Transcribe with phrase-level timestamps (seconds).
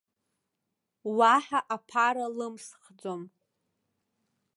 [1.17, 3.21] Уаҳа аԥара лымсхӡом.